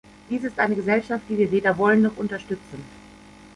Dies 0.31 0.43
ist 0.43 0.57
eine 0.57 0.73
Gesellschaft, 0.73 1.25
die 1.29 1.37
wir 1.37 1.51
weder 1.51 1.77
wollen 1.77 2.01
noch 2.01 2.17
unterstützen. 2.17 2.83